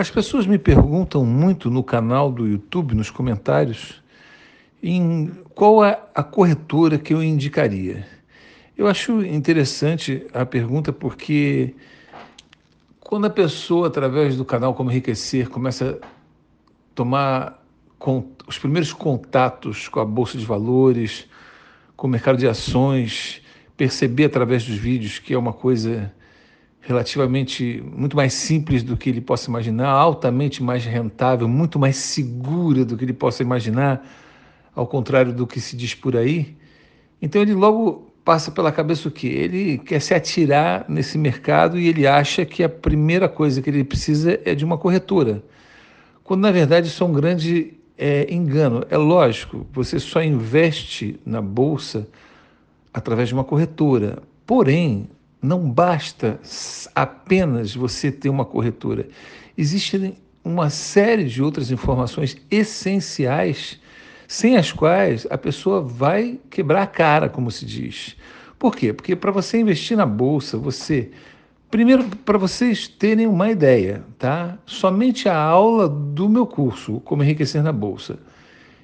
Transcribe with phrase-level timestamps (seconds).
[0.00, 4.02] As pessoas me perguntam muito no canal do YouTube, nos comentários,
[4.82, 8.06] em qual é a corretora que eu indicaria.
[8.78, 11.74] Eu acho interessante a pergunta porque
[12.98, 16.06] quando a pessoa, através do canal Como Enriquecer, começa a
[16.94, 17.62] tomar
[18.46, 21.28] os primeiros contatos com a Bolsa de Valores,
[21.94, 23.42] com o mercado de ações,
[23.76, 26.10] perceber através dos vídeos que é uma coisa
[26.80, 32.84] relativamente muito mais simples do que ele possa imaginar, altamente mais rentável, muito mais segura
[32.84, 34.06] do que ele possa imaginar,
[34.74, 36.56] ao contrário do que se diz por aí.
[37.20, 39.26] Então ele logo passa pela cabeça o quê?
[39.26, 43.84] Ele quer se atirar nesse mercado e ele acha que a primeira coisa que ele
[43.84, 45.42] precisa é de uma corretora.
[46.24, 48.84] Quando na verdade isso é um grande é, engano.
[48.88, 52.08] É lógico, você só investe na bolsa
[52.94, 54.22] através de uma corretora.
[54.46, 55.08] Porém,
[55.42, 56.38] não basta
[56.94, 59.08] apenas você ter uma corretora.
[59.56, 63.80] Existem uma série de outras informações essenciais
[64.26, 68.16] sem as quais a pessoa vai quebrar a cara, como se diz.
[68.58, 68.92] Por quê?
[68.92, 71.10] Porque para você investir na bolsa, você
[71.70, 74.58] Primeiro, para vocês terem uma ideia, tá?
[74.66, 78.18] Somente a aula do meu curso, Como Enriquecer na Bolsa,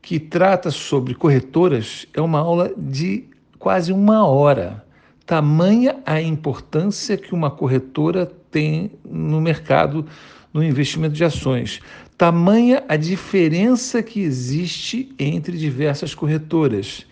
[0.00, 3.24] que trata sobre corretoras, é uma aula de
[3.58, 4.82] quase uma hora.
[5.30, 10.04] Tamanha a importância que uma corretora tem no mercado,
[10.52, 11.80] no investimento de ações.
[12.18, 17.06] Tamanha a diferença que existe entre diversas corretoras.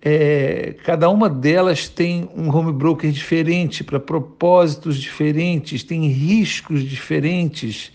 [0.00, 7.92] É, cada uma delas tem um home broker diferente, para propósitos diferentes, tem riscos diferentes.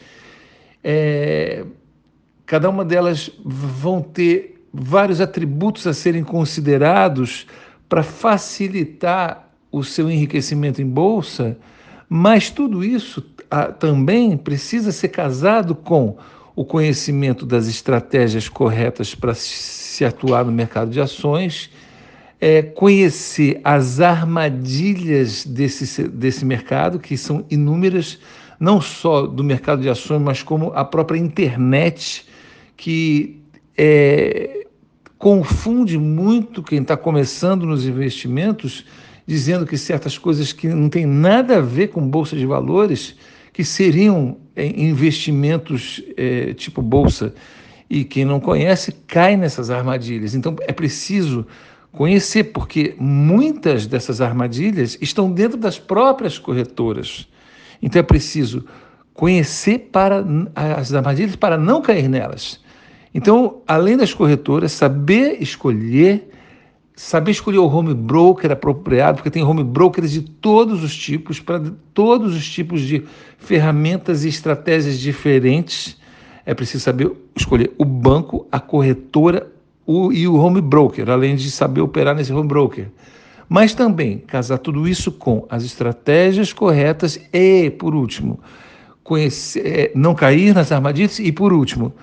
[0.83, 1.65] É,
[2.45, 7.47] cada uma delas vão ter vários atributos a serem considerados
[7.89, 9.46] para facilitar
[9.77, 11.57] o seu enriquecimento em bolsa,
[12.09, 16.17] mas tudo isso ah, também precisa ser casado com
[16.55, 21.69] o conhecimento das estratégias corretas para se atuar no mercado de ações,
[22.41, 28.19] é, conhecer as armadilhas desse, desse mercado, que são inúmeras,
[28.59, 32.25] não só do mercado de ações, mas como a própria internet,
[32.75, 33.39] que
[33.77, 34.65] é,
[35.17, 38.85] confunde muito quem está começando nos investimentos
[39.27, 43.15] dizendo que certas coisas que não têm nada a ver com bolsa de valores,
[43.51, 47.33] que seriam é, investimentos é, tipo bolsa,
[47.89, 50.33] e quem não conhece cai nessas armadilhas.
[50.33, 51.45] Então é preciso
[51.91, 57.27] conhecer, porque muitas dessas armadilhas estão dentro das próprias corretoras.
[57.81, 58.65] Então é preciso
[59.13, 60.23] conhecer para
[60.55, 62.61] as armadilhas para não cair nelas.
[63.13, 66.29] Então, além das corretoras, saber escolher
[66.97, 71.61] saber escolher o home broker apropriado, porque tem home brokers de todos os tipos, para
[71.93, 73.05] todos os tipos de
[73.37, 75.95] ferramentas e estratégias diferentes.
[76.43, 79.47] É preciso saber escolher o banco, a corretora
[79.85, 82.87] o, e o home broker, além de saber operar nesse home broker.
[83.47, 88.39] Mas também casar tudo isso com as estratégias corretas e, por último,
[89.03, 91.93] conhecer, é, não cair nas armadilhas e, por último,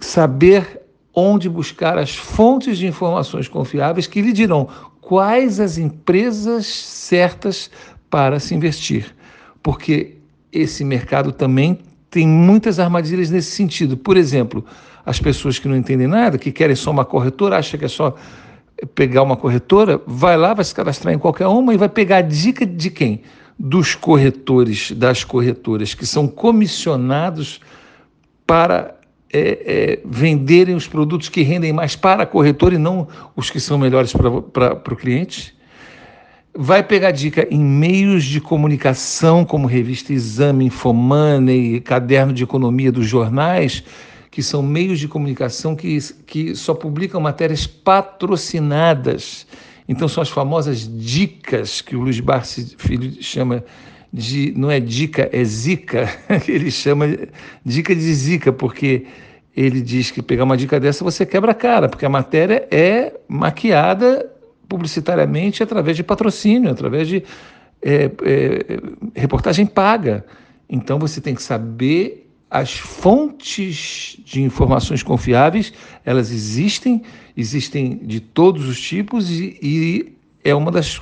[0.00, 0.82] saber
[1.18, 4.68] onde buscar as fontes de informações confiáveis que lhe dirão
[5.00, 7.70] quais as empresas certas
[8.08, 9.14] para se investir.
[9.62, 10.16] Porque
[10.52, 11.80] esse mercado também
[12.10, 13.96] tem muitas armadilhas nesse sentido.
[13.96, 14.64] Por exemplo,
[15.04, 18.14] as pessoas que não entendem nada, que querem só uma corretora, acham que é só
[18.94, 22.22] pegar uma corretora, vai lá, vai se cadastrar em qualquer uma e vai pegar a
[22.22, 23.22] dica de quem?
[23.58, 27.60] Dos corretores, das corretoras, que são comissionados
[28.46, 28.97] para
[29.32, 33.06] é, é, venderem os produtos que rendem mais para a corretora e não
[33.36, 35.54] os que são melhores para o cliente.
[36.54, 43.06] Vai pegar dica em meios de comunicação, como revista Exame, Infomoney, caderno de economia dos
[43.06, 43.84] jornais,
[44.30, 49.46] que são meios de comunicação que, que só publicam matérias patrocinadas.
[49.88, 53.64] Então, são as famosas dicas que o Luiz Barsi Filho chama
[54.12, 56.08] de não é dica, é zica,
[56.48, 57.06] ele chama
[57.64, 59.06] dica de zica, porque
[59.56, 63.12] ele diz que pegar uma dica dessa você quebra a cara, porque a matéria é
[63.28, 64.30] maquiada
[64.68, 67.24] publicitariamente através de patrocínio, através de
[67.82, 68.80] é, é,
[69.14, 70.24] reportagem paga.
[70.68, 75.72] Então você tem que saber as fontes de informações confiáveis,
[76.04, 77.02] elas existem,
[77.36, 80.12] existem de todos os tipos e, e
[80.44, 81.00] é uma das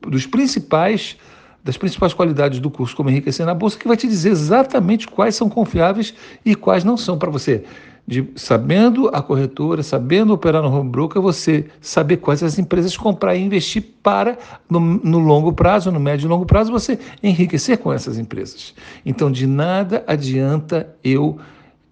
[0.00, 1.16] dos principais
[1.62, 5.34] das principais qualidades do curso Como Enriquecer na Bolsa, que vai te dizer exatamente quais
[5.34, 6.14] são confiáveis
[6.44, 7.64] e quais não são, para você
[8.10, 13.36] de sabendo a corretora, sabendo operar no home broker, você saber quais as empresas comprar
[13.36, 14.36] e investir para,
[14.68, 18.74] no, no, longo prazo, no médio e longo prazo, você enriquecer com essas empresas.
[19.06, 21.38] Então, de nada adianta eu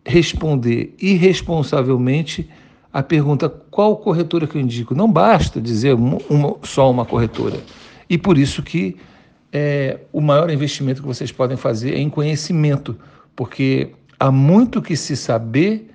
[0.05, 2.51] responder irresponsavelmente
[2.93, 4.97] a pergunta qual corretora que eu indico.
[4.97, 6.19] Não basta dizer uma,
[6.63, 7.61] só uma corretora.
[8.11, 8.97] E por isso que
[9.53, 12.99] é, o maior investimento que vocês podem fazer é em conhecimento,
[13.35, 15.91] porque há muito que se saber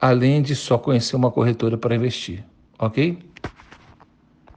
[0.00, 2.44] além de só conhecer uma corretora para investir,
[2.78, 3.18] ok?